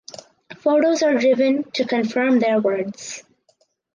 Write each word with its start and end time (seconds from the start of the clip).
Photos 0.57 1.03
are 1.03 1.19
driven 1.19 1.63
to 1.73 1.85
confirm 1.85 2.39
their 2.39 2.59
words. 2.59 3.21